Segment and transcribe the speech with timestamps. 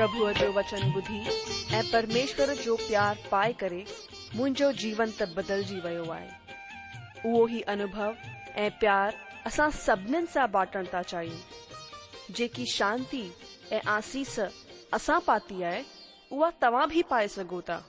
[0.00, 1.18] प्रभुअ जो वचन ॿुधी
[1.76, 3.82] ऐं परमेश्वर जो प्यारु पाए करे
[4.36, 8.14] मुंहिंजो जीवन त बदलजी वियो आहे उहो ई अनुभव
[8.62, 9.14] ऐं प्यार
[9.52, 13.22] असां सभिनीनि सां बांटण था चाहियूं जेकी शांती
[13.72, 14.38] ऐं आसीस
[14.98, 15.82] असां पाती आहे
[16.32, 17.80] उहा तव्हां बि पाए सघो था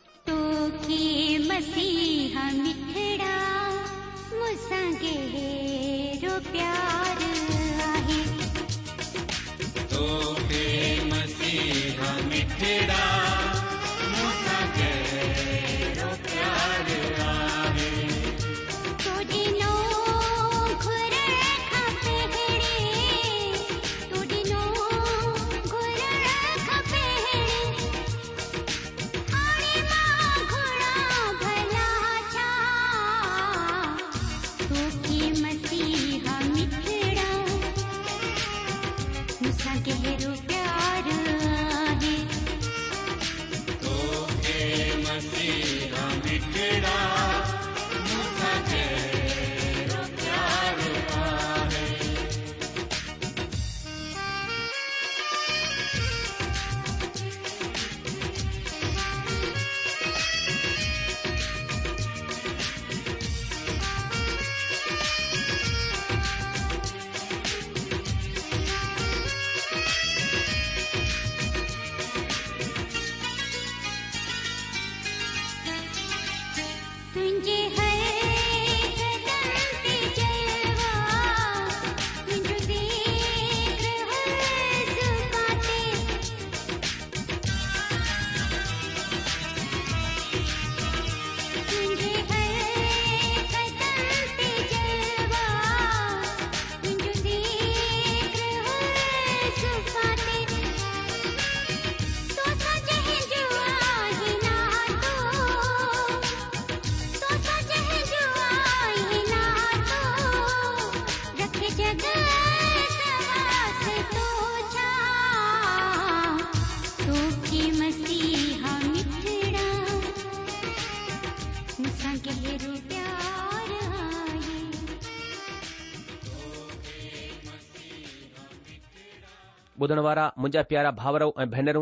[129.81, 131.81] બોધણ વારા મુજા પ્યારા ભાવરો અને ભૈનરો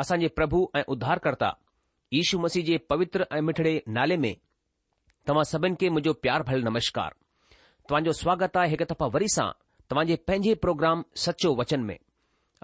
[0.00, 1.52] આસાજે પ્રભુ અને ઉદ્ધારકર્તા
[2.18, 4.32] ઈસુ મસીજે પવિત્ર અને મીઠડે નાલે મે
[5.26, 7.12] તવા સબન કે મુજો પ્યાર ભલ નમસ્કાર
[7.86, 9.52] તવા જો સ્વાગત આ હેકતપા વરીસા
[9.90, 11.96] તવાજે પેજે પ્રોગ્રામ સચો વચન મે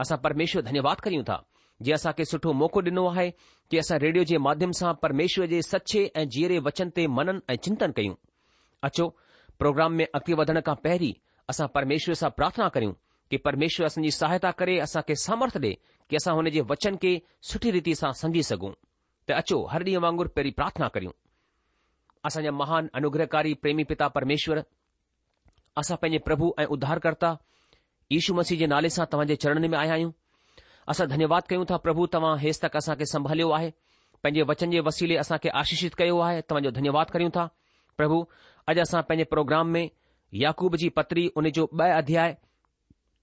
[0.00, 1.40] આસા પરમેશ્વર ધન્યવાદ કરીઉં તા
[1.84, 3.26] જે આસા કે સઠો મોકો દિનુ આ હે
[3.68, 7.60] કે આસા રેડિયો જે માધ્યમ સા પરમેશ્વર જે સચે અને જીરે વચન તે મનન અને
[7.64, 8.16] ચિંતન કયું
[8.86, 9.04] અચો
[9.60, 11.14] પ્રોગ્રામ મે અક ティ વધણ કા પહેરી
[11.50, 12.96] આસા પરમેશ્વર સા પ્રાર્થના કરીઉં
[13.32, 15.74] कि परमेश्वर असांजी सहायता करे असांखे सामर्थ ॾिए
[16.10, 17.14] की असां हुन जे वचन खे
[17.50, 18.70] सुठी रीति सां सम्झी सघूं
[19.28, 21.12] त अचो हर ॾींहुं वांगुर पहिरीं प्रार्थना करियूं
[22.28, 24.58] असांजा महान अनुग्रहकारी प्रेमी पिता परमेश्वर
[25.82, 27.34] असां पंहिंजे प्रभु ऐं उद्धारकर्ता
[28.16, 30.12] यशु मसीह जे नाले सां तव्हां जे चरण में आया आहियूं
[30.92, 33.70] असां धन्यवाद कयूं था प्रभु तव्हां हेस तक असां संभालियो आहे
[34.22, 37.48] पंहिंजे वचन जे वसीले असां आशीषित कयो आहे तव्हांजो धन्यवाद कयूं था
[37.96, 38.22] प्रभु
[38.74, 39.84] अॼु असां पंहिंजे प्रोग्राम में
[40.46, 42.36] याकूब जी पत्री हुन जो ब॒ अध्याय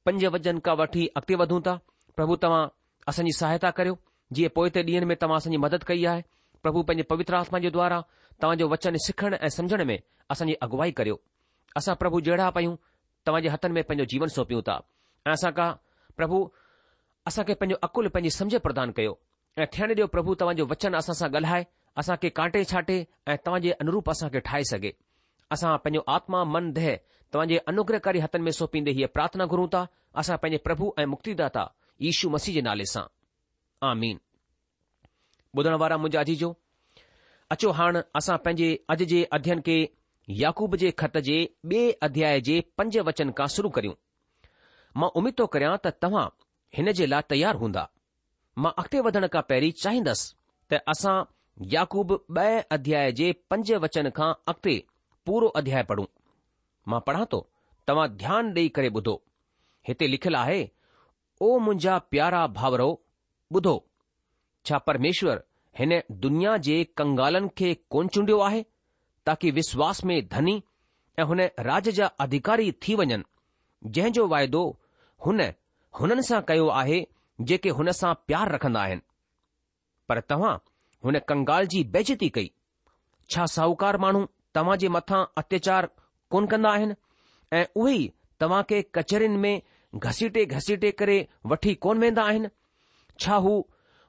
[0.10, 1.74] पंज वजन खां वठी अॻिते वधूं था
[2.20, 2.62] प्रभु तव्हां
[3.12, 3.96] असांजी सहायता करियो
[4.38, 6.22] जीअं पोइ ते ॾींहनि में तव्हां असांजी मदद कई आहे
[6.66, 8.00] प्रभु पंहिंजे पवित्र आत्मा जे द्वारा
[8.42, 9.98] तव्हांजो वचन सिखण ऐं समझण में
[10.36, 11.16] असांजी अगुवाई करियो
[11.80, 12.74] असां प्रभु जहिड़ा पयूं
[13.28, 14.76] तव्हां जे हथनि में पंहिंजो जीवन सौंपियूं था
[15.30, 15.70] ऐं असां खां
[16.18, 16.42] प्रभु
[17.32, 19.14] असांखे पंहिंजो अकुल पंहिंजी समझ प्रदान कयो
[19.62, 21.70] ऐं थियण ॾियो प्रभु तव्हांजो वचन असां सां ॻाल्हाए
[22.04, 22.98] असांखे कांटे छाटे
[23.30, 24.92] ऐं तव्हांजे अनुरूप असांखे ठाहे सघे
[25.58, 26.92] असां पंहिंजो आत्मा मन देह
[27.34, 29.82] तव्हांजे अनुग्रहकारी हथनि में सोंपींदे हीअ प्रार्थना घुरूं था
[30.18, 31.64] असां पंहिंजे प्रभु ऐं मुक्तिदाता
[32.02, 33.04] दाता मसीह जे नाले सां
[33.90, 34.18] आमीन
[35.58, 36.50] ॿुधण वारा मुंहिंजा अजीजो
[37.56, 39.78] अचो हाणे असां पंहिंजे अॼु जे अध्ययन खे
[40.42, 41.38] याकूब जे खत जे
[41.74, 43.96] ॿिए अध्याय जे पंज वचन खां शुरू करियूं
[45.02, 46.26] मां उमीद थो करियां त तव्हां
[46.80, 47.86] हिन जे लाइ तयारु हूंदा
[48.66, 50.32] मां अॻिते वधण खां पहिरीं चाहींदसि
[50.74, 51.16] त असां
[51.76, 54.76] याकूब ॿ अध्याय जे पंज वचन खां अॻिते
[55.30, 56.12] पूरो अध्याय पढ़ूं
[56.92, 57.40] मां पढ़ा थो
[57.92, 59.16] तव्हां ध्यानु ॾेई करे ॿुधो
[59.88, 60.60] हिते लिखियलु आहे
[61.42, 62.90] ओ मुंहिंजा प्यारा भावरो
[63.58, 63.72] ॿुधो
[64.70, 65.40] छा परमेश्वर
[65.80, 65.94] हिन
[66.26, 68.62] दुनिया जे कंगालनि खे कोन्ह चूंडि॒यो आहे
[69.26, 70.56] ताकी विश्वास में धनी
[71.20, 73.18] ऐं हुन राज्य जा अधिकारी थी वञनि
[73.96, 74.62] जंहिं जो वाइदो
[75.26, 75.42] हुन
[76.00, 77.00] हुननि सां कयो आहे
[77.52, 79.02] जेके हुन सां प्यार रखंदा आहिनि
[80.10, 80.56] पर तव्हां
[81.06, 82.52] हुन कंगाल जी बेज़ती कई
[83.32, 84.26] छा साहूकार माण्हू
[84.60, 85.90] तव्हां जे मथां अत्याचार
[86.36, 86.96] कोन कंदा आहिनि
[87.62, 88.12] ऐं उहे ई
[88.42, 89.62] तव्हां खे कचहरियुनि में
[90.08, 91.18] घसीटे घसीटे करे
[91.52, 92.48] वठी कोन वेंदा आहिनि
[93.22, 93.54] छा हू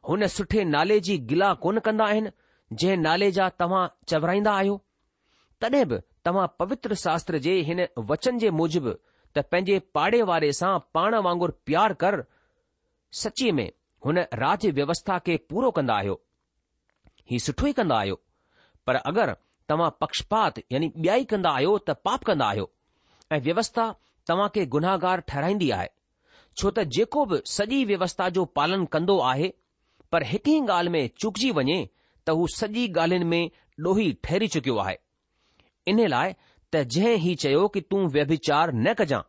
[0.08, 2.30] हुन सुठे नाले जी गिला कोन कंदा आहिनि
[2.82, 4.76] जंहिं नाले जा तव्हां चवराईंदा आहियो
[5.62, 5.98] तॾहिं बि
[6.28, 8.92] तव्हां पवित्र शास्त्र जे हिन वचन जे मुजिबि
[9.36, 12.22] त पंहिंजे पाड़े वारे सां पाण वांगुर प्यार कर
[13.22, 13.68] सची में
[14.06, 16.20] हुन राज्य व्यवस्था खे पूरो कंदा आहियो
[17.32, 18.20] हीउ सुठो ई कंदा आहियो
[18.86, 19.34] पर अगरि
[19.72, 22.70] तव्हां पक्षपात यानी ॿिया ई कंदा आहियो त पाप कंदा आहियो
[23.36, 23.88] ऐं व्यवस्था
[24.28, 25.88] तव्हां खे गुनाहगार ठहराईंदी आहे
[26.60, 29.50] छो त जेको बि सॼी व्यवस्था जो पालन कंदो आहे
[30.12, 31.78] पर हिकु ई ॻाल्हि में चुकजी वञे
[32.26, 33.50] त हू सॼी ॻाल्हियुनि में
[33.86, 34.96] डोही ठहरी चुकियो आहे
[35.92, 36.32] इन लाइ
[36.72, 39.22] त जंहिं ई चयो कि तूं व्यभिचार न कजां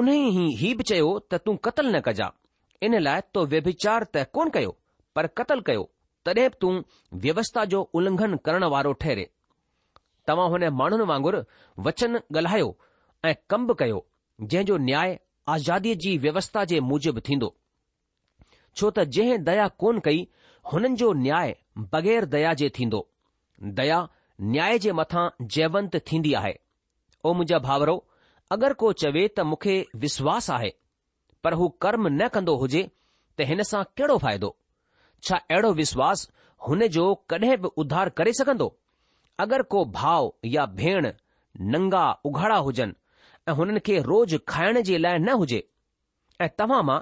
[0.00, 4.50] उन ई बि चयो त तूं क़तल न कजांइ इन लाइ तो व्यभिचार त कोन
[4.58, 4.74] कयो
[5.18, 5.86] पर कतल कयो
[6.26, 6.74] तॾहिं बि तूं
[7.26, 9.26] व्यवस्था जो उलंघन करण वारो ठहरे
[10.30, 11.42] तव्हां हुन माण्हुनि वांगुरु
[11.86, 12.70] वचन ॻाल्हायो
[13.26, 14.04] ऐं कम कयो
[14.42, 15.18] जंहिं जो न्याय
[15.52, 17.46] आज़ादीअ जी व्यवस्था जे मुजिब थींदो
[18.76, 20.20] छो त जंहिं दया कोन कई
[20.72, 21.54] हुननि जो न्याय
[21.94, 23.00] बग़ैर दया जे थींदो
[23.80, 23.98] दया
[24.54, 25.24] न्याय जे मथां
[25.56, 26.54] जैवंत थींदी आहे
[27.24, 27.96] ओ मुंहिंजा भाउरो
[28.58, 29.74] अगरि को चवे त मूंखे
[30.04, 30.70] विश्वास आहे
[31.44, 34.54] पर हू कर्म न कंदो हुजे त हिन सां कहिड़ो फ़ाइदो
[35.28, 36.28] छा अहिड़ो विश्वास
[36.68, 37.04] हुन जो
[37.34, 38.72] कॾहिं बि उधार करे सघंदो
[39.46, 41.12] अगरि को भाउ या भेण
[41.74, 42.92] नंगा उघड़ा हुजनि
[43.48, 45.60] ऐं हुननि खे रोज़ खाइण जे लाइ न हुजे
[46.44, 46.98] ऐं तव्हां मां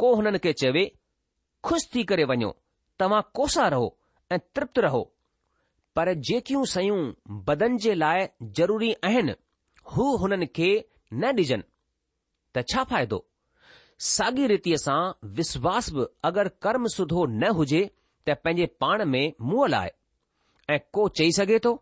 [0.00, 0.84] को हुननि खे चवे
[1.66, 2.50] ख़ुशि थी करे वञो
[3.00, 3.88] तव्हां कोसा रहो
[4.34, 5.00] ऐं तृप्त रहो
[5.96, 7.00] पर जेकियूं शयूं
[7.48, 8.26] बदन जे लाइ
[8.58, 9.34] ज़रूरी आहिनि
[9.92, 11.66] हू हुननि खे न ॾिजनि
[12.54, 13.20] त छा फ़ाइदो
[14.12, 14.98] साॻी रीति सां
[15.42, 19.92] विश्वास बि अगरि कर्म सुधो न हुजे त पंहिंजे पाण में मुअ लाइ
[20.76, 21.74] ऐं को चई सघे थो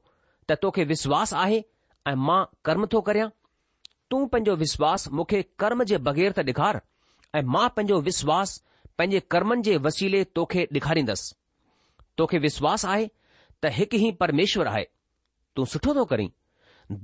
[0.48, 1.64] त तोखे विश्वास आहे
[2.12, 2.40] ऐं मां
[2.70, 3.30] कर्म थो करियां
[4.10, 6.80] तूं पंहिंजो विश्वास मूंखे कर्म जे बग़ैर त ॾेखार
[7.38, 8.52] ऐं मां पंहिंजो विश्वास
[8.98, 11.34] पंहिंजे कर्मनि जे वसीले तोखे ॾेखारींदसि
[12.18, 13.06] तोखे विश्वास आहे
[13.62, 14.84] त हिकु ई परमेश्वर आहे
[15.56, 16.28] तूं सुठो थो करीं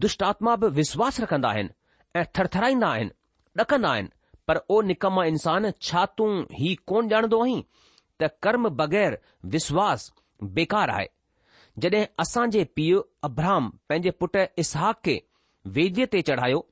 [0.05, 1.75] दुष्ट आत्मा बि विश्वास रखंदा आहिनि
[2.21, 3.11] ऐं थरथराईंदा आहिनि
[3.65, 4.13] ॾकंदा आहिनि
[4.49, 7.63] पर ओ निकमा इंसान छा तूं ही कोन ॼाणंदो आहीं
[8.23, 9.19] त कर्म बग़ैर
[9.57, 10.11] विश्वास
[10.61, 11.09] बेकार आहे
[11.87, 15.21] जॾहिं असां जे पीउ अब्राहम पंहिंजे पुटु इसहाक खे
[15.81, 16.65] वेदीअ ते चढ़ायो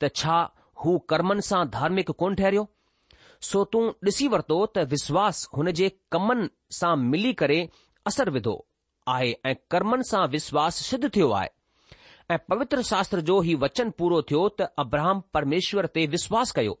[0.00, 0.38] त छा
[0.84, 2.64] हू कर्मनि सां धार्मिक कोन ठहिरियो
[3.48, 3.82] सो तूं
[4.12, 6.48] ॾिसी वरितो त विश्वास हुन जे कमनि
[6.78, 7.58] सां मिली करे
[8.12, 8.54] असरु विधो
[9.14, 14.20] आहे ऐं कर्मनि सां विश्वास सिद्ध थियो आहे ऐं पवित्र शास्त्र जो हीउ वचन पूरो
[14.30, 16.76] थियो त अब्राहम परमेश्वर ते विश्वास कयो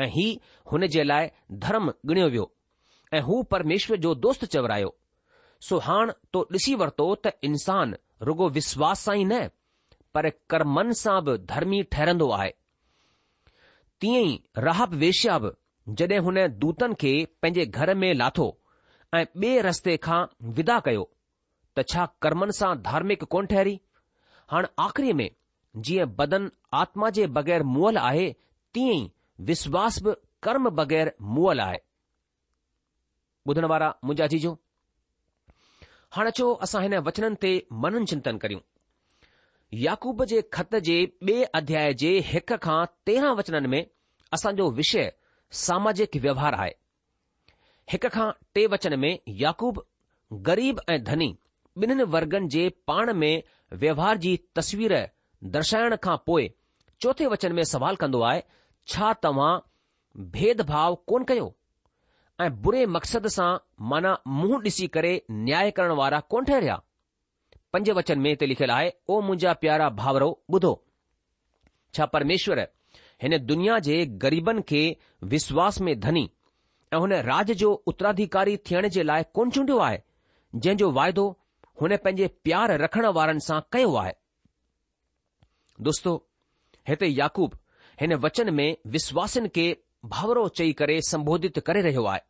[0.00, 0.26] ऐं ही
[0.72, 1.30] हुन जे लाइ
[1.66, 2.46] धर्म गुणियो वियो
[3.14, 4.94] ऐं हू परमेश्वर जो दोस्त चवरायो
[5.70, 7.96] सो हाणे तो ॾिसी वरितो त इंसान
[8.30, 9.42] रुगो विश्वास सां ई न
[10.16, 12.50] पर कर्मनि सां बि धर्मी ठहिरंदो आहे
[14.00, 14.32] तीअं ई
[14.68, 15.50] राहब वेश्या बि
[16.00, 18.48] जॾहिं हुन दूतनि खे पंहिंजे घर में लाथो
[19.18, 20.18] ऐं ॿिए रस्ते खां
[20.58, 21.04] विदा कयो
[21.76, 23.74] त छा कर्मनि सां धार्मिक कोन ठहरी
[24.54, 25.28] हाणे आख़िरी में
[25.88, 26.48] जीअं बदन
[26.82, 28.26] आत्मा जे बग़ैर मुअल आहे
[28.76, 29.02] तीअं ई
[29.50, 30.12] विश्वास बि
[30.48, 31.78] कर्म बग़ैर मुअल आहे
[33.50, 34.52] ॿुधण वारा मुंहिंजा जीजो
[36.16, 37.52] हाणे अचो असां हिन वचननि ते
[37.86, 38.60] मनन चिंतन करियूं
[39.80, 43.84] याकूब जे ख़त जे ॿिए अध्याय जे हिक खां तेरहं वचननि में
[44.38, 45.10] असांजो विषय
[45.66, 46.72] सामाजिक व्यवहार आहे
[47.92, 49.12] हिक खां टे वचन में
[49.42, 49.80] याकूब
[50.48, 51.30] ग़रीब ऐं धनी
[51.82, 53.34] ॿिन्हिनि वर्गनि जे पाण में
[53.84, 54.94] व्यवहार जी तस्वीर
[55.56, 56.48] दर्शाइण खां पोइ
[57.00, 58.42] चोथे वचन में सवाल कंदो आहे
[58.94, 59.52] छा तव्हां
[60.36, 61.52] भेदभाव कोन कयो
[62.40, 63.50] ऐं बुरे मक़सद सां
[63.94, 66.80] माना मुंहुं ॾिसी करे न्याय करण वारा कोन ठहिरिया
[67.72, 70.72] पंज वचन में हिते लिखियलु आहे ओ मुंहिंजा प्यारा भाउरो ॿुधो
[71.94, 72.58] छा परमेश्वर
[73.22, 74.82] हिन दुनिया जे ग़रीबन खे
[75.34, 76.28] विश्वास में धनी
[76.94, 80.00] ऐं हुन राज जो उतराधिकारी थियण जे लाइ कोन चूंडियो आहे
[80.64, 81.24] जंहिं वाइदो
[81.82, 84.12] हुन पंहिंजे प्यार रखण वारनि सां कयो आहे
[85.88, 86.14] दोस्तो
[86.88, 87.56] हिते याकूब
[88.00, 89.66] हिन वचन में विशवासनि खे
[90.14, 92.20] भाउरो चई करे सम्बोधित करे रहियो आहे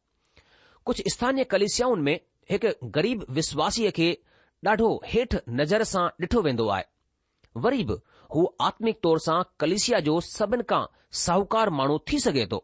[0.91, 2.19] कुझु स्थानीय कलिसियाऊं में
[2.55, 4.09] हिकु ग़रीब विश्वासीअ खे
[4.69, 6.85] ॾाढो हेठि नज़र सां ॾिठो वेंदो आहे
[7.63, 7.95] वरी बि
[8.35, 10.83] हू आत्मिक तौर सां कलिशिया जो सभिनि खां
[11.25, 12.61] साहूकार माण्हू थी सघे थो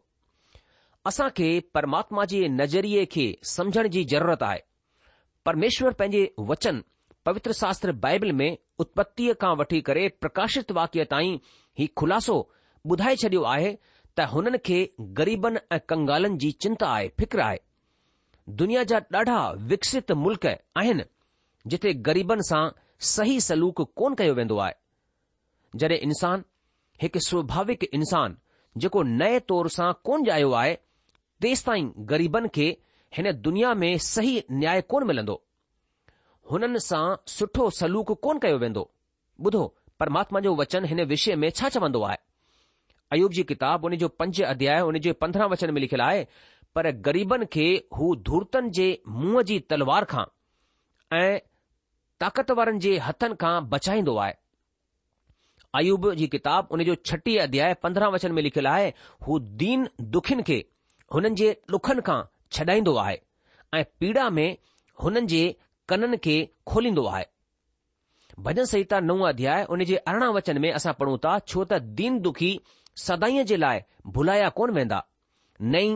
[1.11, 3.25] असां खे परमात्मा जे नज़रिये खे
[3.55, 4.61] समुझण जी ज़रूरत आहे
[5.49, 6.81] परमेश्वर पंहिंजे वचन
[7.25, 8.49] पवित्र शास्त्र बाइबिल में
[8.85, 11.37] उतपतिअ खां वठी करे प्रकाशित वाक्य ताईं
[11.81, 12.39] हीउ खुलासो
[12.91, 13.73] ॿुधाए छॾियो आहे
[14.19, 14.79] त हुननि खे
[15.21, 17.57] ग़रीबनि ऐं कंगालनि जी चिंता आहे फिक्र आहे
[18.63, 19.39] दुनिया जा ॾाढा
[19.73, 21.03] विकसित मुल्क़ आहिनि
[21.67, 22.67] जिते ग़रीबनि सां
[23.13, 24.73] सही सलूक कोन कयो वेंदो आहे
[25.81, 26.43] जॾहिं इंसान
[27.01, 30.75] हिकु स्वभाविक इंसानु जेको नए तौर सां कोन ॼायो आहे
[31.41, 32.67] तेसि ताईं ग़रीबनि खे
[33.17, 35.41] हिन दुनिया में सही न्याय कोन मिलंदो
[36.51, 37.03] हुननि सां
[37.35, 38.89] सुठो सलूक कोन कयो वेंदो
[39.45, 39.65] ॿुधो
[39.99, 42.17] परमात्मा जो वचन हिन विषय में छा चवंदो आहे
[43.13, 46.25] अयोग जी किताबु उन जो पंज अध्याय उन जो पंद्रहं वचन में लिखियलु आहे
[46.75, 50.25] पर ग़रीबन खे हू धूरतनि जे मुंह जी तलवार खां
[52.23, 54.33] ताक़तवारनि जे हथनि खां बचाईंदो आहे
[55.79, 58.87] अयूब जी किताब उन जो छटीह अध्याय पंद्रहं वचन में लिखियलु आहे
[59.27, 60.57] हू दीन दुखियुनि खे
[61.15, 62.17] हुननि जे ॾुखनि खां
[62.57, 63.17] छॾाईंदो आहे
[63.77, 64.49] ऐं पीड़ा में
[65.03, 65.43] हुननि जे
[65.89, 66.37] कननि खे
[66.73, 67.23] खोलींदो आहे
[68.47, 72.19] भजन संहिता नव अध्याय उन जे अरिड़हं वचन में असां पढ़ूं था छो त दीन
[72.27, 72.51] दुखी
[73.05, 73.81] सदाईअ जे लाइ
[74.17, 74.99] भुलाया कोन वेंदा
[75.77, 75.95] नई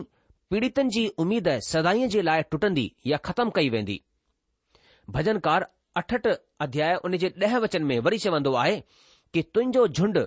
[0.53, 4.01] पीड़ितनि जी उमीद सदाईअ जे लाइ टुटंदी या ख़तमु कई वेंदी
[5.17, 5.69] भजनकार
[6.01, 8.77] 88 અધ્યાય ઉને જે 10 વચન મે વરી છવંદો આય
[9.33, 10.17] કે તુંજો ઝુંડ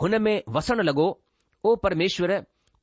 [0.00, 1.06] હનમે વસન લગો
[1.68, 2.32] ઓ પરમેશ્વર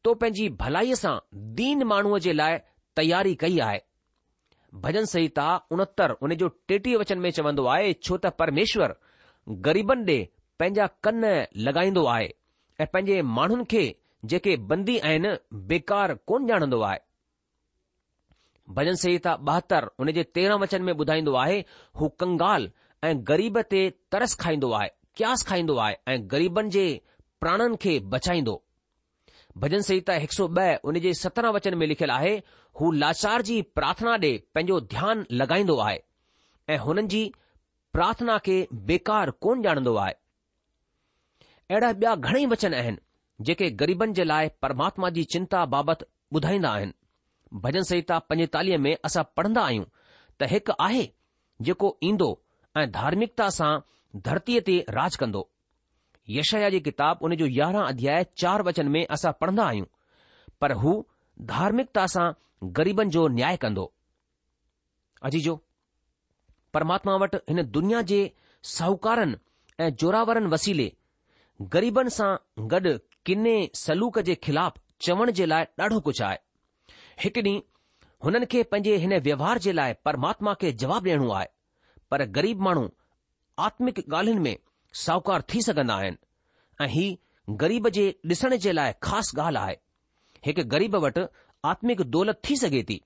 [0.05, 1.15] તો પેંજી ભલાઈસા
[1.59, 2.57] દિન માણુજે લાય
[2.99, 3.81] તૈયારી કઈ આય
[4.83, 8.91] ભજન સહીતા 69 ઉને જો ટીટી વચન મે છવંદો આય છોટા પરમેશ્વર
[9.65, 10.17] ગરીબન દે
[10.59, 11.19] પેંજા કન
[11.65, 12.31] લગાઈndo આય
[12.83, 13.83] એ પેંજે માણન કે
[14.33, 15.27] જે કે बंदी આયન
[15.71, 17.01] બેકાર કોણ જાણndo આય
[18.75, 21.57] भजन संहिता ॿहतरि हुन जे तेरहं वचन में ॿुधाईंदो आहे
[21.99, 22.69] हू कंगाल
[23.07, 23.81] ऐं ग़रीब ते
[24.15, 26.85] तरस खाईंदो आहे क्यास खाईंदो आहे ऐं ग़रीबनि जे
[27.41, 28.53] प्राणनि खे बचाईंदो
[29.63, 32.35] भजन संहिता हिकु सौ ॿ हुन जे सत्रहं वचन में लिखियलु आहे
[32.81, 35.97] हू लाचार जी प्रार्थना ॾे पंहिंजो ध्यानु लॻाईंदो आहे
[36.69, 37.21] ऐं हुननि जी
[37.97, 38.55] प्रार्थना खे
[38.91, 40.15] बेकार कोन ॼाणंदो आहे
[41.75, 43.05] अहिड़ा घणेई वचन आहिनि
[43.49, 46.95] जेके ग़रीबनि जे लाइ परमात्मा जी चिंता बाबति ॿुधाईंदा आहिनि
[47.53, 49.85] भजन संहिता पंजेतालीह में असां पढ़ंदा आहियूं
[50.39, 51.05] त हिकु आहे
[51.69, 52.27] जेको ईंदो
[52.77, 53.71] ऐं धार्मिकता सां
[54.27, 55.41] धरतीअ ते राज कंदो
[56.35, 59.85] यशया जी किताबु उन जो यारहं अध्याय चार वचन में असां पढ़ंदा आहियूं
[60.61, 60.93] पर हू
[61.53, 62.27] धार्मिकता सां
[62.79, 63.85] ग़रीबनि जो न्याय कंदो
[65.29, 65.41] अजी
[66.73, 68.19] परमात्मा वटि हिन दुनिया जे
[68.75, 69.37] साहूकारनि
[69.85, 70.91] ऐं जोरावरनि वसीले
[71.75, 72.29] ग़रीबनि सां
[72.75, 72.95] गॾु
[73.29, 76.37] किन्हे सलूक जे ख़िलाफ़ु चवण जे लाइ ॾाढो कुझु आहे
[77.23, 77.61] हिकु ॾींहुं
[78.23, 81.47] हुननि खे पंहिंजे हिन व्यवहार जे लाइ परमात्मा खे जवाबु ॾियणो आहे
[82.11, 82.85] पर ग़रीब माण्हू
[83.65, 84.55] आत्मिक ॻाल्हियुनि में
[85.05, 86.17] साहूकार थी सघंदा आहिनि
[86.81, 87.03] ऐं ही
[87.63, 89.75] ग़रीब जे ॾिसण जे लाइ ख़ासि ॻाल्हि आहे
[90.45, 91.25] हिकु ग़रीब वटि
[91.73, 92.97] आत्मिक दौलत थी सघे थी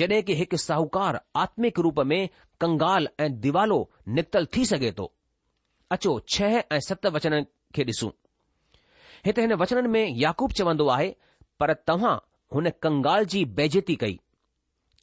[0.00, 2.18] जड॒हिं की हिकु साहूकार आत्मिक रूप में
[2.60, 3.80] कंगाल ऐं दीवालो
[4.20, 5.10] निकतल थी सघे थो
[5.96, 7.42] अचो छह ऐं सत वचन
[7.74, 8.10] खे ॾिसूं
[9.26, 11.10] हिते हिन वचननि में याकूब चवंदो आहे
[11.60, 12.16] पर तव्हां
[12.56, 14.18] हुन कंगाल जी बेज़ती कई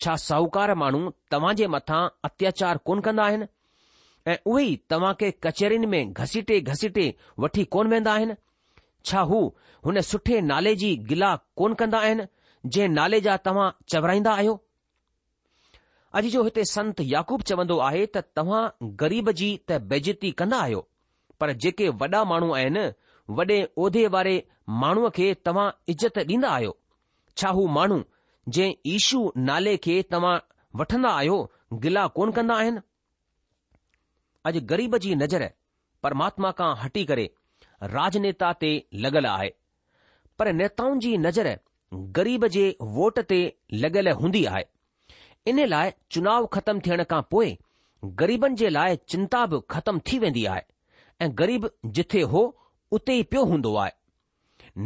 [0.02, 1.02] छा साहूकार माण्हू
[1.34, 3.46] तव्हां जे मथां अत्याचार कोन कंदा आहिनि
[4.32, 7.06] ऐं उहे तव्हां खे कचहरीनि में घसीटे घसीटे
[7.46, 8.36] वठी कोन वेंदा आहिनि
[9.10, 9.40] छा हू
[9.86, 12.26] हुन सुठे नाले जी गिला कोन कंदा आहिनि
[12.66, 14.58] जंहिं नाले जा तव्हां चवराईंदा आहियो
[16.18, 18.64] अॼु जो हिते संत याकूब चवंदो आहे त तव्हां
[19.04, 20.84] ग़रीब जी त बेज़ती कंदा आहियो
[21.44, 22.88] पर जेके वॾा माण्हू आहिनि
[23.42, 24.36] वॾे उहिदे वारे
[24.86, 26.76] माण्हूअ खे तव्हां इज़त ॾींदा आहियो
[27.38, 28.00] छा हू माण्हू
[28.56, 30.36] जंहिं ईशू नाले खे तव्हां
[30.80, 31.36] वठन्दा आहियो
[31.84, 32.82] गिला कोन कंदा आहिनि
[34.50, 35.48] अॼु गरीब जी नज़र
[36.04, 37.26] परमात्मा खां हटी करे
[37.96, 38.72] राजनेता ते
[39.06, 39.50] लॻियल आहे
[40.40, 41.56] पर नेताउनि जी नज़र
[42.20, 42.66] ग़रीब जे
[42.98, 43.40] वोट ते
[43.86, 44.64] लॻियल हूंदी आहे
[45.52, 47.56] इन लाइ चुनाव ख़तमु थियण खां पोइ
[48.22, 50.64] ग़रीबन जे लाइ चिंता बि ख़तम थी वेंदी आहे
[51.22, 52.46] ऐं ग़रीब जिथे हो
[52.98, 53.92] उते ई पियो हूंदो आहे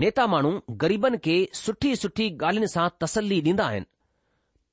[0.02, 3.86] नेता माण्हू ग़रीबन खे सुठी सुठी ॻाल्हियुनि सां तसल्ली ॾींदा आहिनि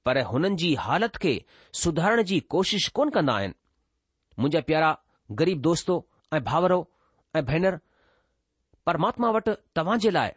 [0.05, 1.35] पर हुननि जी हालति खे
[1.83, 3.55] सुधारण जी कोशिश कोन कंदा आहिनि
[4.39, 4.89] मुंहिंजा प्यारा
[5.41, 5.99] ग़रीब दोस्तो
[6.35, 6.79] ऐं भाउरो
[7.37, 7.79] ऐं भेनरु
[8.87, 10.31] परमात्मा वटि तव्हां जे लाइ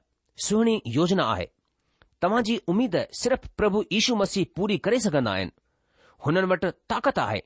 [0.48, 1.50] सुहिणी योजना आहे
[2.22, 5.58] तव्हां जी उमेद सिर्फ़ प्रभु यीशु मसीह पूरी करे सघंदा आहिनि
[6.26, 7.42] हुननि वटि ताक़त आहे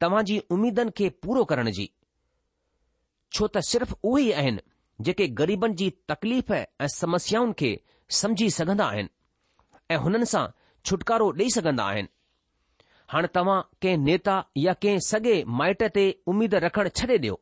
[0.00, 1.90] तव्हां जी उमीदनि खे पूरी करण जी
[3.36, 4.62] छो त सिर्फ़ उहे ई आहिनि
[5.00, 7.78] जेके ग़रीबनि जी तकलीफ़ ऐं समस्याउनि खे
[8.20, 9.08] समझी सघंदा आहिनि
[9.90, 10.46] ऐं हुननि सां
[10.86, 12.08] छुटकारो ॾेई सघंदा आहिनि
[13.12, 17.34] हाणे तव्हां कंहिं नेता या कंहिं सॻे माइट ते उमेद रखण छॾे ॾियो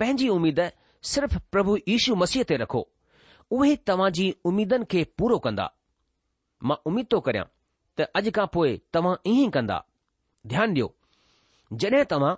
[0.00, 0.60] पंहिंजी उमेद
[1.12, 2.86] सिर्फ़ प्रभु यीशू मसीह ते रखो
[3.56, 5.66] उहे तव्हां जी उमीदनि खे पूरो कंदा
[6.70, 7.46] मां उमीद थो करियां
[7.98, 9.78] त अॼु खां पोइ तव्हां ईअं ई कंदा
[10.54, 10.88] ध्यानु ॾियो
[11.82, 12.34] जॾहिं तव्हां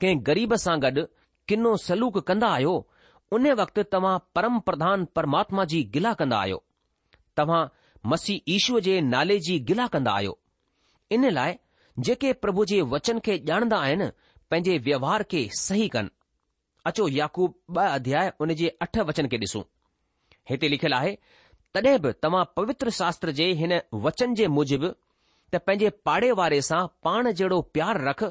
[0.00, 1.04] कंहिं ग़रीब सां गॾु
[1.48, 2.76] किनो सलूक कंदा आहियो
[3.32, 6.62] उन वक़्तु तव्हां परम प्रधान परमात्मा जी गिला कंदा आहियो
[7.36, 7.62] तव्हां
[8.12, 10.38] मसीह ईश्वर जे नाले जी गिला कंदा आहियो
[11.16, 11.54] इन लाइ
[12.08, 14.08] जेके प्रभु जे वचन खे ॼाणंदा आहिनि
[14.50, 16.08] पंहिंजे व्यवहार खे सही कनि
[16.90, 19.62] अचो याकूब ॿ अध्याय उन जे अठ वचन खे ॾिसूं
[20.50, 21.14] हिते लिखियलु आहे
[21.74, 24.90] तॾहिं बि तव्हां पवित्र शास्त्र जे हिन वचन जे मूजिबि
[25.54, 28.24] त पंहिंजे पाड़े वारे सां पाण जहिड़ो प्यार रख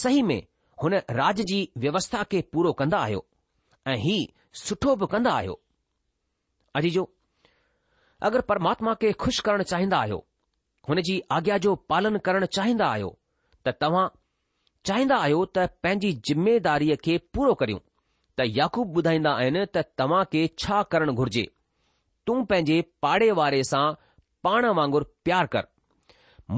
[0.00, 0.40] सही में
[0.84, 3.24] हुन राज जी व्यवस्था खे पूरो कंदा आहियो
[3.90, 4.16] ऐं ही
[4.64, 5.58] सुठो बि कंदा आहियो
[6.78, 7.04] अजी जो
[8.28, 10.24] अगरि परमात्मा खे ख़ुशि करणु चाहींदा आहियो
[10.88, 13.10] हुन जी आज्ञा जो पालन करणु चाहींदा आहियो
[13.66, 14.06] त तव्हां
[14.90, 17.84] चाहींदा आहियो त पंहिंजी ज़िमेदारीअ खे पूरो करियूं
[18.40, 21.44] त याकूब ॿुधाईंदा आहिनि त तव्हां खे छा करणु घुर्जे
[22.26, 23.86] तूं पंहिंजे पाड़े वारे सां
[24.48, 25.70] पाण वांगुरु प्यारु कर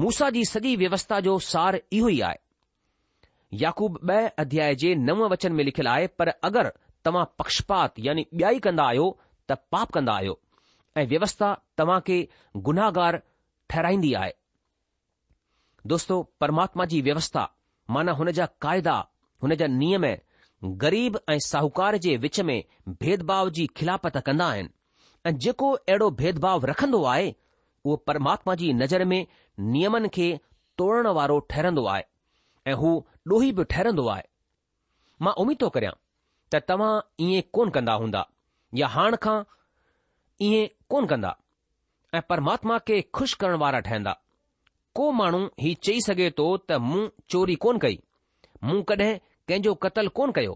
[0.01, 2.47] मूसा जी सॼी व्यवस्था जो सार इहो ई आहे
[3.65, 6.71] याकूब ॿ अध्याय जे नव वचन में लिखियलु आहे पर अगरि
[7.05, 9.03] तव्हां पक्षपात यानी ॿियाई कंदा आहियो
[9.51, 10.37] त पाप कंदा आहियो
[11.01, 11.51] ऐं व्यवस्था
[11.81, 12.17] तव्हां खे
[12.69, 13.17] गुनाहगार
[13.73, 14.31] ठहिराईंदी आहे
[15.93, 17.45] दोस्तो परमात्मा जी व्यवस्था
[17.97, 18.97] माना हुन जा क़ाइदा
[19.43, 20.05] हुन जा नियम
[20.83, 22.57] ग़रीब ऐं साहूकार जे विच में
[23.03, 24.75] भेदभाव जी खिलापत कंदा आहिनि
[25.29, 27.29] ऐं जेको अहिड़ो भेदभाव रखंदो आहे
[27.85, 29.21] उहो परमात्मा जी नज़र में
[29.75, 30.27] नियमनि खे
[30.81, 32.03] तोड़ण वारो ठहिरंदो आहे
[32.71, 32.91] ऐं हू
[33.33, 34.23] ॾोही बि ठहिरंदो आहे
[35.25, 35.93] मां उमीद थो करियां
[36.53, 36.93] त तव्हां
[37.25, 38.21] ईअं कोन कंदा हूंदा
[38.79, 39.37] या हाण खां
[40.47, 41.31] ईअं कोन कंदा
[42.17, 44.13] ऐं परमात्मा खे खु़शि करण वारा ठहंदा
[44.97, 47.01] को माण्हू ही चई सघे थो त मूं
[47.31, 47.97] चोरी कोन कई
[48.67, 49.11] मूं कॾहिं
[49.47, 50.53] कंहिंजो क़तलु कोन कयो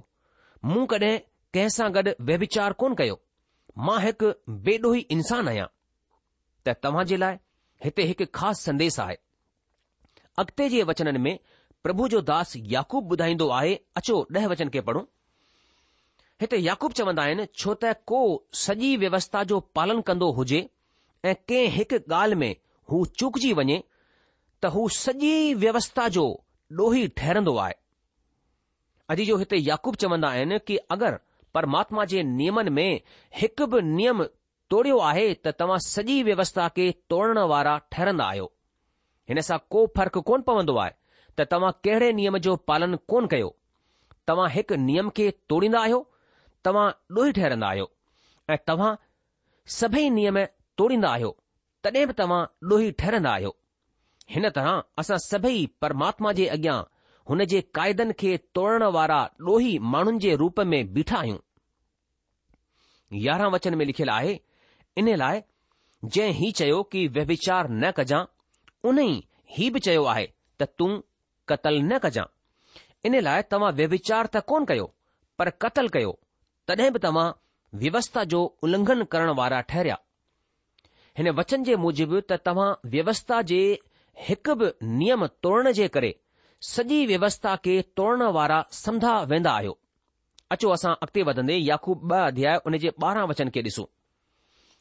[0.71, 1.13] मूं कॾहिं
[1.53, 3.19] कंहिं सां गॾु व्यविचार कोन कयो
[3.85, 4.33] मां हिकु
[4.65, 5.67] बेडोही इंसान आहियां
[6.65, 7.37] त तव्हां जे लाइ
[7.85, 9.15] हिते हिकु ख़ासि संदेस आहे
[10.41, 11.35] अॻिते जे वचननि में
[11.85, 15.03] प्रभु जो दास याकूब ॿुधाईंदो आहे अचो ॾह वचन खे पढ़ूं
[16.41, 18.19] हिते याकूब चवंदा आहिनि छो त को
[18.65, 20.61] सॼी व्यवस्था जो पालन कंदो हुजे
[21.31, 22.55] ऐं कंहिं हिकु ॻाल्हि में
[22.93, 23.77] हू चुकजी वञे
[24.63, 25.33] त हू सॼी
[25.65, 26.23] व्यवस्था जो
[26.79, 27.75] ॾोही ठहिरंदो आहे
[29.13, 31.21] अॼु जो हिते याकूब चवंदा आहिनि कि अगरि
[31.57, 32.89] परमात्मा जे नियमनि में
[33.41, 34.23] हिकु बि नियम
[34.73, 38.47] तोड़ियो आहे त तव्हां सॼी व्यवस्था खे तोड़ण वारा ठहिरंदा आहियो
[39.31, 40.95] हिन सां को फ़र्क़ु कोन पवंदो आहे
[41.37, 43.53] त तव्हां कहिड़े नियम जो पालन कोन कयो
[44.31, 46.01] तव्हां हिकु नियम खे तोड़ींदा आहियो
[46.65, 47.85] तव्हां ॾोही ठहिरंदा आहियो
[48.53, 48.93] ऐं तव्हां
[49.79, 50.37] सभेई नियम
[50.79, 51.31] तोड़ीन्दा आहियो
[51.83, 53.51] तॾहिं बि तव्हां ॾोही ठहिरंदा आहियो
[54.35, 56.77] हिन तरह असां सभेई परमात्मा जे अॻियां
[57.29, 61.39] हुन जे क़ाइदनि खे तोड़ण वारा ॾोही माण्हुनि जे रूप में बीठा आहियूं
[63.25, 64.33] यारहं वचन में लिखियलु आहे
[64.97, 65.41] इन लाइ
[66.15, 68.23] जंहिं ही चयो कि व्यविचार न कजां
[68.89, 70.25] उन ई बि चयो आहे
[70.61, 70.89] त तूं
[71.51, 72.25] कत्ल न कजां
[73.07, 74.89] इन लाइ तव्हां व्यविचार त कोन कयो
[75.39, 76.17] पर कत्ल कयो
[76.67, 77.31] तॾहिं बि तव्हां
[77.79, 79.97] व्यवस्था जो उल्लंघन करण वारा ठहरिया
[81.17, 83.59] हिन वचन जे मूजिबि त तव्हां व्यवस्था जे
[84.27, 84.67] हिकु बि
[85.01, 86.11] नियम तोड़ण जे करे
[86.73, 89.75] सॼी व्यवस्था खे तोड़ण वारा सम्झा वेंदा आहियो
[90.55, 93.85] अचो असां अॻिते वधंदे याकूब ॿ अध्याय उन जे ॿारहं वचन खे ॾिसूं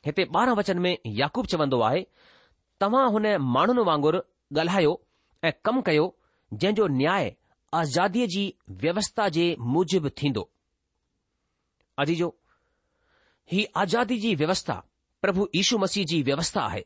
[0.06, 0.92] हिते ॿारहं वचन में
[1.22, 2.02] याकूब चवंदो आहे
[2.84, 4.20] तव्हां हुन माण्हुनि वांगुर
[4.58, 4.94] ॻाल्हायो
[5.44, 6.08] ऐं कमु कयो
[6.60, 7.30] जंहिंजो न्याय
[7.80, 8.42] आज़ादीअ जी
[8.84, 10.50] व्यवस्था जे मूजिबि थींदो
[12.00, 12.28] अजीजो
[13.52, 14.74] ही आज़ादी जी व्यवस्था
[15.22, 16.85] प्रभु यीशु मसीह जी व्यवस्था आहे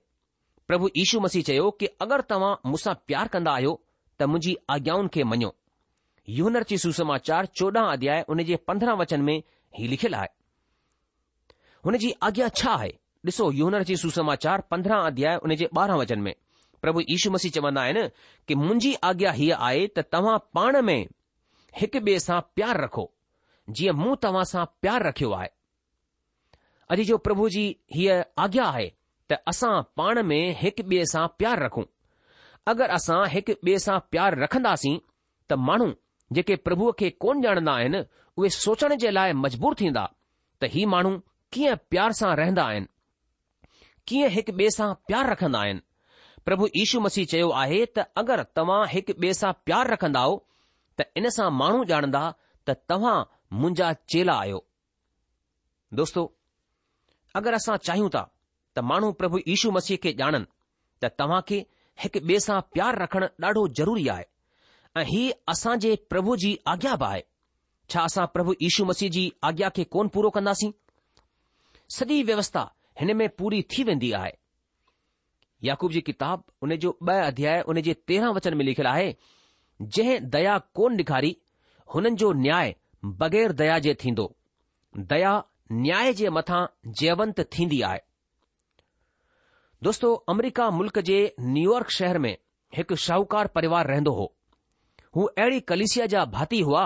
[0.69, 3.75] प्रभु ईशु मसीह चयो कि अगरि तव्हां मूंसां प्यार कंदा आहियो
[4.19, 5.51] त मुंहिंजी आज्ञाउनि खे मञो
[6.39, 9.35] यूनर जी सुसमाचार चोॾहं अध्याय उन जे पंद्रहं वचन में
[9.79, 10.29] ही लिखियलु आहे
[11.87, 12.91] हुन जी आज्ञा छा आहे
[13.29, 16.35] ॾिसो यूनर जी सुसमाचार पंद्रहं अध्याय उन जे ॿारहं वचन में
[16.83, 18.03] प्रभु यीशू मसीह चवंदा आहिनि
[18.49, 21.01] कि मुंहिंजी आज्ञा हीअ आहे त तव्हां पाण में
[21.81, 23.07] हिकु ॿिए सां प्यार रखो
[23.75, 25.49] जीअं मूं तव्हां सां प्यारु रखियो आहे
[26.95, 27.63] अॼु जो प्रभु जी
[27.95, 28.87] हीअ आज्ञा आहे
[29.31, 31.85] त असां पाण में हिकु ॿिए सां प्यारु रखूं
[32.73, 34.97] अगरि असां हिकु ॿिए सां प्यारु रखंदासीं
[35.49, 35.91] त माण्हू
[36.37, 38.01] जेके प्रभुअ खे कोन ॼाणंदा आहिनि
[38.39, 40.07] उहे सोचण जे लाइ मजबूर थींदा
[40.61, 41.17] त ही माण्हू
[41.53, 42.93] कीअं प्यार सां रहंदा आहिनि
[44.09, 45.83] कीअं हिकु ॿिए सां प्यारु रखंदा आहिनि
[46.47, 50.27] प्रभु यीशू मसीह चयो आहे त अगरि तव्हां हिकु ॿिए सां प्यारु रखंदा
[50.99, 52.27] त इन सां माण्हू ॼाणंदा
[52.69, 53.19] त तव्हां
[53.53, 54.65] मुंहिंजा चेला आहियो
[55.99, 56.25] दोस्तो
[57.39, 58.23] अगरि असां चाहियूं था
[58.77, 60.45] त माण्हू प्रभु यीशू मसीह खे ॼाणनि
[61.03, 61.59] त तव्हांखे
[62.03, 64.25] हिकु ॿिए सां प्यारु रखणु ॾाढो ज़रूरी आहे
[65.01, 67.21] ऐं हीअ जे प्रभु जी आज्ञा बि आहे
[67.93, 70.71] छा असां प्रभु यीशू मसीह जी आज्ञा खे कोन पूरो कंदासीं
[71.99, 72.63] सॼी व्यवस्था
[73.01, 74.33] हिन में पूरी थी वेंदी आहे
[75.65, 79.09] याकूब जी किताब हुन जो ॿ अध्याय उन जे तेरहं वचन में लिखियलु आहे
[79.97, 81.31] जंहिं दया कोन ॾेखारी
[81.95, 82.75] हुननि जो न्याय
[83.21, 84.31] बग़ैर दया जे थींदो
[85.11, 85.33] दया
[85.73, 86.65] न्याय जे मथां
[87.01, 88.01] जयवंत थींदी आहे
[89.85, 92.37] दोस्तो अमरीका मुल्क जे न्यूयॉर्क शहर में
[92.77, 94.33] हिकु शाहूकार परिवार रहंदो हो
[95.17, 96.85] हू अहिड़ी कलिसिया जा भाती हुआ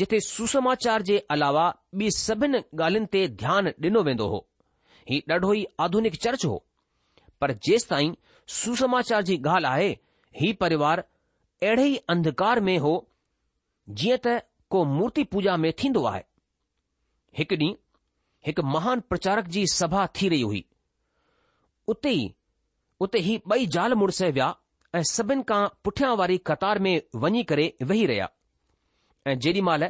[0.00, 1.66] जिथे सुसमाचार जे अलावा
[2.02, 4.46] ॿी सभिनि ॻाल्हियुनि ते ध्यानु ॾिनो वेंदो हो
[5.10, 6.56] ही ॾाढो ई आधुनिक चर्च हो
[7.40, 8.14] पर जेसि ताईं
[8.58, 9.90] सुसमाचार जी ॻाल्हि आहे
[10.42, 12.94] ही परिवार अहिड़े ई अंधकार में हो
[13.98, 14.40] जीअं त
[14.72, 16.22] को मूर्ति पूजा में थींदो आहे
[17.38, 17.74] हिकु ॾींहुं
[18.46, 20.64] हिकु महान प्रचारक जी सभा थी रही हुई
[21.94, 22.24] उते ई
[23.06, 24.48] उते ई ॿई जाल मुड़ुस विया
[24.98, 26.92] ऐं सभिनि खां पुठियां वारी कतार में
[27.24, 28.28] वञी करे वेही रहिया
[29.32, 29.84] ऐं जेॾी महिल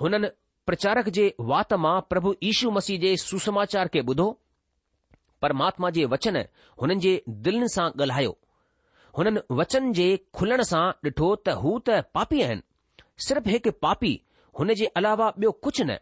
[0.00, 0.28] हुननि
[0.70, 4.28] प्रचारक जे वात मां प्रभु यीशू मसीह जे सुसमाचार खे ॿुधो
[5.46, 6.44] परमात्मा जे वचन
[6.82, 7.14] हुननि जे
[7.48, 8.36] दिलनि सां ॻाल्हायो
[9.18, 10.06] हुननि वचन जे
[10.40, 12.64] खुलण सां ॾिठो त हू त पापी आहिनि
[13.22, 14.12] सिर्फ़ हिकु पापी
[14.58, 15.98] हुन जे अलावा ॿियो कुझु न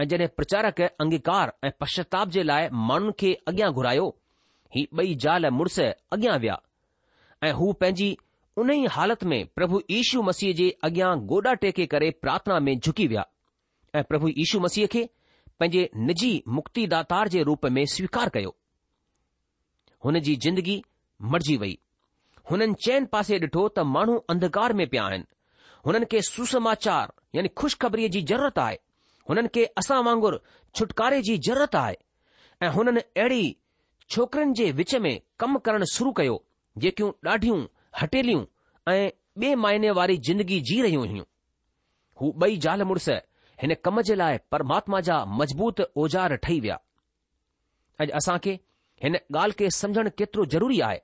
[0.00, 4.06] ऐं जॾहिं प्रचारक अंगीकार ऐं पश्चाताप जे लाइ माण्हुनि खे अॻियां घुरायो
[4.76, 6.58] ही ॿई जाल मुड़ुस अॻियां विया
[7.48, 8.16] ऐं हू पंहिंजी
[8.62, 13.06] उन ई हालति में प्रभु यीशु मसीह जे अॻियां गोॾा टेके करे प्रार्थना में झुकी
[13.12, 13.26] विया
[13.94, 15.08] ऐं प्रभु यीशू मसीह खे
[15.60, 18.54] पंहिंजे निजी मुक्तिदातार जे रूप में स्वीकार कयो
[20.04, 20.82] हुन जी जिंदगी
[21.34, 21.78] मरिजी वई
[22.50, 25.24] हुननि चइनि पासे ॾिठो त माण्हू अंधकार में पिया आहिनि
[25.86, 28.76] हुननि खे सुसमाचार यानी खु़शख़बरीअ जी ज़रूरत आहे
[29.28, 30.36] हुननि खे असां वांगुरु
[30.76, 31.96] छुटकारे जी ज़रूरत आहे
[32.62, 33.42] ऐं हुननि अहिड़ी
[34.14, 36.36] छोकिरनि जे विच में कमु करणु शुरू कयो
[36.84, 37.58] जेकियूं ॾाढियूं
[38.00, 38.44] हटेलियूं
[38.92, 39.10] ऐं
[39.42, 41.24] ॿिए मायने वारी जिंदगी जी रहियूं हुयूं
[42.20, 43.08] हू ॿई जाल मुड़ुस
[43.62, 46.78] हिन कम जे लाइ परमात्मा जा मज़बूत औजार ठही विया
[48.04, 48.58] अॼु असां खे
[49.04, 51.00] हिन ॻाल्हि खे समुझणु केतिरो ज़रूरी आहे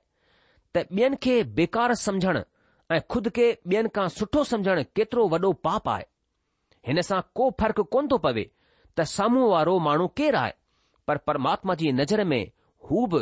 [0.75, 2.43] त ॿियनि खे बेकार समुझणु
[2.91, 6.05] ऐं खुद खे ॿियनि खां सुठो समुझण केतिरो वॾो पाप आहे
[6.87, 8.43] हिन सां को फ़र्क़ु कोन थो पवे
[8.97, 10.53] त साम्हूं वारो माण्हू केरु आहे
[11.07, 12.41] पर परमात्मा जी नज़र में
[12.89, 13.21] हू बि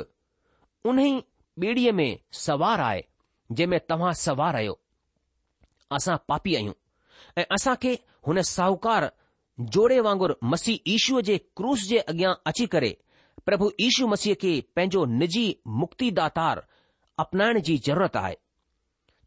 [0.89, 1.11] उन ई
[1.63, 3.03] ॿीढ़ीअ में सवार आहे
[3.59, 4.79] जंहिं तव्हां सवार आहियो
[5.99, 6.73] असां पापी आहियूं
[7.41, 7.93] ऐं असां खे
[8.27, 9.11] हुन साहूकार
[9.75, 12.95] जोड़े वांगुर मसीह ईशूअ जे क्रूस जे अॻियां अची करे
[13.45, 15.45] प्रभु ईशू मसीह खे पंहिंजो निजी
[15.83, 16.65] मुक्तिदार
[17.25, 18.35] अपनाइण जी ज़रूरत आहे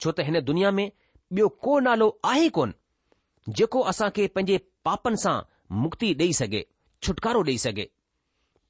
[0.03, 0.87] छो त हिन दुनिया में
[1.33, 2.73] ॿियो को नालो आहे कोन
[3.59, 5.37] जेको असां खे पंहिंजे पापनि सां
[5.83, 6.63] मुक्ति ॾेई सघे
[7.03, 7.87] छुटकारो ॾेई सघे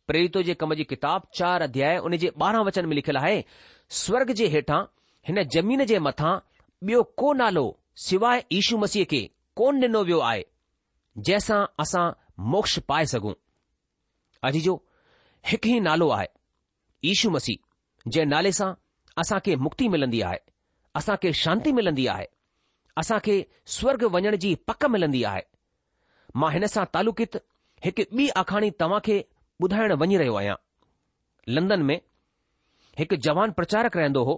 [0.09, 3.38] प्रेरित जे कम जी किताब चार अध्याय उन जे ॿारहं वचन में लिखियलु आहे
[4.01, 4.81] स्वर्ग जे हेठां
[5.29, 6.35] हिन ज़मीन जे मथां
[6.88, 7.64] ॿियो को नालो
[8.07, 9.23] सवाइ ईशू मसीह खे
[9.62, 10.45] कोन ॾिनो वियो आहे
[11.29, 12.05] जंहिंसां असां
[12.55, 13.35] मोक्ष पाए सघूं
[14.49, 14.75] अजी जो
[15.51, 16.29] हिकु ई नालो आहे
[17.12, 18.73] ईशू मसीह जंहिं नाले सां
[19.25, 20.40] असां खे मुक्ति मिलंदी आहे
[20.98, 22.26] असां खे शांती मिलंदी आहे
[23.00, 23.37] असां खे
[23.76, 25.42] स्वर्ग वञण जी पक मिलंदी आहे
[26.40, 27.37] मां हिन सां तालुकित
[27.85, 29.20] हिकु ॿी आखाणी तव्हां खे
[29.64, 30.55] ॿुधाइण वञी रहियो आहियां
[31.57, 31.98] लंदन में
[32.98, 34.35] हिकु जवान प्रचारक रहंदो हो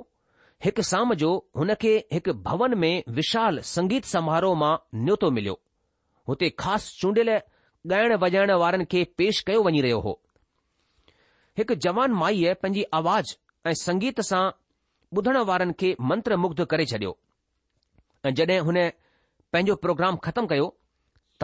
[0.65, 4.75] हिकु शाम जो हुन खे हिकु भवन में विशाल संगीत समारोह मां
[5.07, 5.55] न्योतो मिलियो
[6.29, 7.31] हुते ख़ासि चूंडियल
[7.93, 10.11] ॻाइण वॼाइण वारनि खे पेश कयो वञी रहियो हो
[11.59, 13.33] हिकु जवान माईअ पंहिंजी आवाज
[13.71, 14.43] ऐं संगीत सां
[15.17, 17.17] ॿुधण वारनि खे मंत्र मुग्ध करे छडि॒यो
[18.29, 18.77] ऐं जड॒हिं हुन
[19.53, 20.67] पंहिंजो प्रोग्राम ख़तमु कयो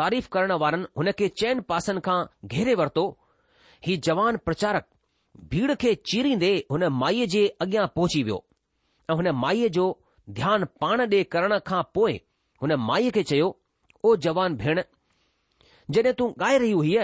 [0.01, 2.19] तारीफ़ करण वारनि हुन खे चैन पासनि खां
[2.53, 3.05] घेरे वरितो
[3.87, 4.87] हीउ जवान प्रचारक
[5.51, 8.39] भीड़ खे चीरींदे हुन माईअ जे अॻियां पहुची वियो
[9.11, 9.85] ऐं हुन माईअ जो
[10.39, 12.15] ध्यानु पाण डे॒ करण खां पोइ
[12.63, 13.49] हुन माईअ खे चयो
[14.05, 14.81] ओ जवान भेण
[15.99, 16.97] जॾहिं तू गाए रही हुई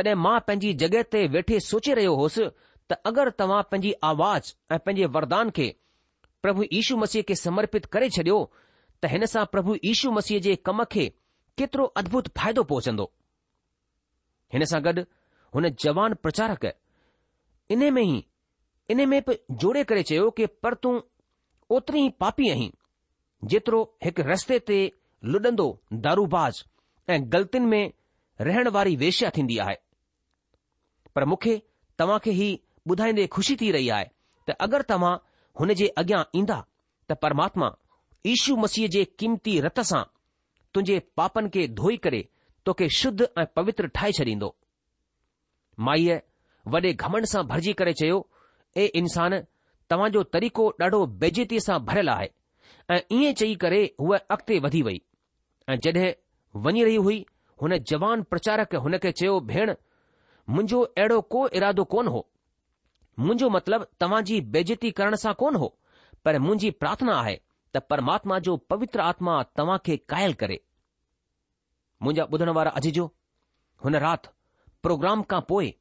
[0.00, 2.48] तॾहिं मां पंहिंजी जॻहि ते वेठे सोचे रहियो होसि
[2.90, 5.68] त अगरि तव्हां पंहिंजी आवाज़ ऐं पंहिंजे वरदान खे
[6.40, 8.48] પ્રભુ ઈસુ મસીહ કે સમર્પિત કરે છડ્યો
[9.00, 11.06] તહેનસા પ્રભુ ઈસુ મસીહ જે કમખે
[11.56, 13.06] કિતરો અદ્ભુત ફાયદો પહોંચંદો
[14.52, 15.06] હેનસા ગડ
[15.52, 16.64] ઉને जवान પ્રચારક
[17.72, 18.02] ઇનેમે
[18.90, 19.18] ઇનેમે
[19.60, 20.96] જોડે કરે છયો કે પરતું
[21.74, 22.72] ઓતરી પાપી અહી
[23.50, 24.78] જેતરો એક રસ્તે તે
[25.30, 25.66] લડંદો
[26.02, 26.56] दारूबाज
[27.10, 27.80] એ ગલતિન મે
[28.46, 29.78] રહેણ વારી વેશ્યા થીન દિયા હે
[31.14, 31.54] પર મુખે
[31.98, 34.10] તમાકે હી બુધાઈને ખુશી થી રહી આય
[34.46, 35.18] તો અગર તમા
[35.60, 36.56] हुन जे अॻियां ईंदा
[37.08, 37.70] त परमात्मा
[38.32, 40.02] ईशू मसीह जे क़ीमती रत सां
[40.74, 42.20] तुंहिंजे पापनि खे धोई करे
[42.66, 44.50] तोखे शुद्ध ऐं पवित्र ठाहे छॾींदो
[45.88, 46.18] माईअ
[46.74, 48.18] वॾे घमंड सां भरिजी करे चयो
[48.76, 49.38] ए इंसान
[49.90, 52.30] तव्हां जो तरीक़ो ॾाढो बेजेतीअ सां भरियलु आहे
[52.94, 55.00] ऐं ईअं चई करे हूअ अॻिते वधी वई
[55.72, 56.12] ऐं जड॒हिं
[56.66, 57.18] वञी रही हुई
[57.62, 59.74] हुन जवान प्रचारक हुन खे चयो भेण
[60.56, 62.20] मुंहिंजो अहिड़ो को इरादो कोन हो
[63.20, 65.68] मुंहिंजो मतिलबु तव्हां जी बेजती करण सां कोन हो
[66.26, 67.32] पर मुंहिंजी प्रार्थना आहे
[67.76, 70.58] त परमात्मा जो पवित्र आत्मा तव्हां खे कायल करे
[72.04, 73.06] मुंहिंजा ॿुधण वारा अॼ जो
[73.86, 74.30] हुन राति
[74.86, 75.72] प्रोग्राम खां पोइ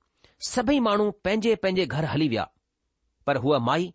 [0.54, 2.48] सभई माण्हू पंहिंजे पंहिंजे घर हली विया
[3.30, 3.88] पर हूअ माई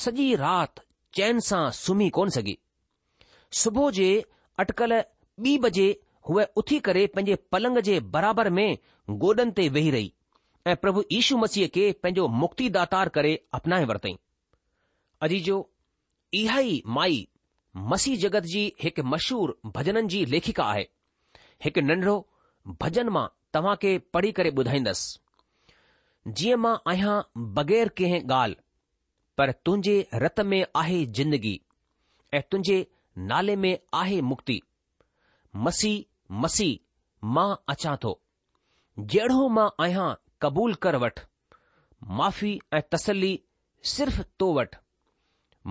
[0.00, 0.86] सॼी राति
[1.20, 2.56] चैन सां सुम्ही कोन सघी
[3.62, 4.08] सुबुह जे
[4.64, 4.98] अटकल
[5.46, 5.88] ॿी बजे
[6.28, 8.68] हूअ उथी करे पंहिंजे पलंग जे बराबरि में
[9.26, 10.12] गोॾनि ते वेही रही
[10.70, 14.16] ऐं प्रभु यीशु मसीह खे पंहिंजो दातार करे अपनाए वरितईं
[15.26, 15.58] अजी जो
[16.38, 17.20] इहा ई माई
[17.92, 20.84] मसीह जगत जी हिकु मशहूरु भजननि जी लेखिका आहे
[21.66, 22.16] हिकु नन्ढो
[22.82, 23.24] भॼन मां
[23.58, 27.14] तव्हां खे पढ़ी करे ॿुधाईंदसि जीअं मां आहियां
[27.60, 28.58] बग़ैर कंहिं ॻाल्हि
[29.38, 31.56] पर तुंहिंजे रत में आहे जिंदगी
[32.38, 32.78] ऐं तुंहिंजे
[33.30, 34.60] नाले में आहे मुक्ति
[35.68, 35.96] मसीह
[36.46, 38.20] मसीह मां अचां थो
[39.12, 41.22] जहिड़ो मां आहियां क़बूल कर वठि
[42.16, 43.32] माफ़ी ऐं तसली
[43.94, 44.78] सिर्फ़ तो वठि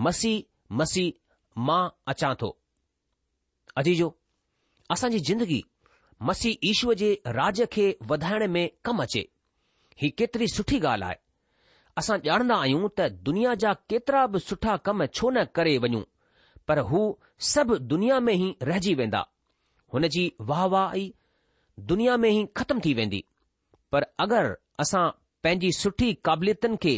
[0.06, 0.44] मसीह
[0.80, 1.12] मसीह
[1.68, 1.82] मां
[2.14, 2.50] अचां थो
[3.78, 4.08] अजीजो
[4.92, 5.64] असांजी ज़िंदगी
[6.30, 9.24] मसी ईश्व जे राज खे वधाइण में कमु अचे
[10.02, 11.18] ही केतिरी सुठी ॻाल्हि आहे
[12.02, 16.02] असां ॼाणंदा आहियूं त दुनिया जा केतिरा बि सुठा कम छो न करे वञूं
[16.68, 17.02] पर हू
[17.52, 19.22] सभु दुनिया में ई रहिजी वेंदा
[19.94, 21.06] हुन जी वाह वाही
[21.94, 23.24] दुनिया में ई ख़तमु थी वेंदी
[23.96, 24.50] पर अगरि
[24.84, 25.10] असां
[25.44, 26.94] पंहिंजी सुठी क़ाबिलियतुनि खे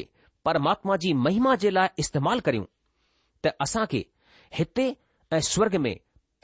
[0.48, 2.66] परमात्मा जी महिमा जे लाइ इस्तेमालु करियूं
[3.46, 4.00] त असांखे
[4.60, 4.86] हिते
[5.34, 5.96] ऐं स्वर्ग में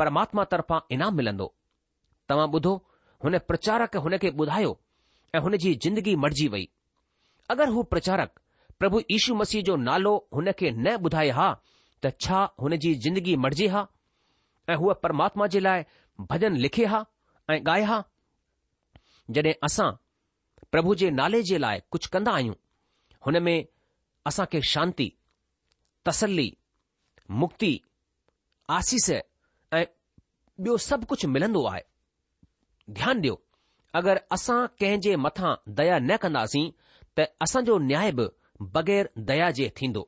[0.02, 1.48] परमात्मा तरफ़ां इनाम मिलंदो
[2.32, 2.74] तव्हां ॿुधो
[3.24, 4.72] हुन प्रचारक हुन खे ॿुधायो
[5.36, 6.66] ऐं हुन जी जिंदगी मटिजी वई
[7.56, 8.32] अगरि हू प्रचारक
[8.80, 11.50] प्रभु यीशू मसीह जो नालो हुन खे न ॿुधाए हा
[12.04, 13.84] त छा हुन जी जिंदगी मटिजे हा
[14.72, 15.84] ऐं हूअ परमात्मा जे लाइ
[16.34, 17.04] भॼन लिखे हा
[17.54, 18.00] ऐं ॻाए हा
[19.36, 19.92] जॾहिं असां
[20.74, 22.56] પ્રભુ જે નાલે જે લાય કુછ કંદા આયુ
[23.26, 23.54] હને મે
[24.30, 25.08] અસા કે શાંતિ
[26.06, 26.52] તસલ્લી
[27.42, 27.72] મુક્તિ
[28.76, 29.18] આશીસે
[30.62, 31.84] બયો સબ કુછ મિલંદ હો આય
[32.96, 33.38] ધ્યાન દયો
[33.98, 36.68] અગર અસા કહેજે મથા દયા ન કનાસી
[37.16, 38.20] ત અસા જો ન્યાયબ
[38.74, 40.02] બગેર દયા જે થીંદો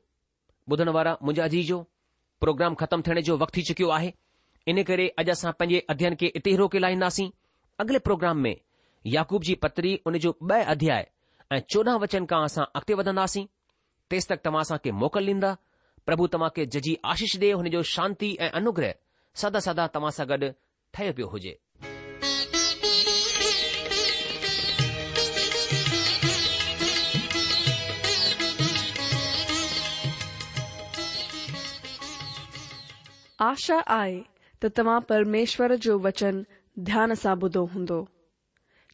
[0.68, 1.78] બધણવારા મજાજી જો
[2.42, 4.10] પ્રોગ્રામ ખતમ થને જો વક્ત થી ચક્યો આહે
[4.68, 7.30] ઇને કરે અજાસા પજે અધ્યાન કે ઇતે રોકે લાઈ નાસી
[7.82, 8.52] અગલે પ્રોગ્રામ મે
[9.12, 11.06] याकूब जी पत्री उन जो ब अध्याय
[11.52, 13.44] ऐं चोॾहं वचन खां असां अॻिते वधंदासीं
[14.10, 15.52] तेसि तक तव्हां असांखे मोकल ॾींदा
[16.06, 18.92] प्रभु तव्हां खे जजी आशीष ॾे हुन जो शांती ऐं अनुग्रह
[19.42, 20.48] सदा सदा तव्हां सां गॾु
[20.94, 21.54] ठहे पियो हुजे
[33.52, 34.20] आशा आहे
[34.62, 36.42] त तव्हां परमेश्वर जो वचन
[36.90, 38.04] ध्यान सां ॿुधो हूंदो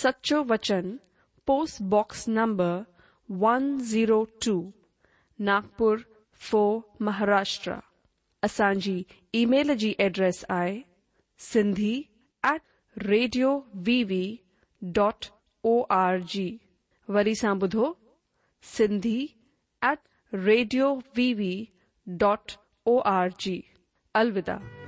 [0.00, 0.96] सचो वचन
[1.90, 2.84] box number
[3.44, 4.54] one zero two
[5.48, 5.98] Nagpur
[6.50, 7.74] four Maharashtra
[8.44, 9.02] असांजी
[9.40, 10.80] ईमेल जी एड्रेस आहे
[11.52, 12.00] Sindhi
[12.50, 12.60] at
[13.06, 13.54] radio
[13.86, 14.02] V
[14.94, 15.26] dot
[15.64, 16.56] O R G
[17.16, 17.34] वरी
[18.64, 19.24] Sindhi
[20.34, 20.94] radio
[22.24, 22.52] dot
[22.88, 23.60] O R G
[24.14, 24.81] अलविदा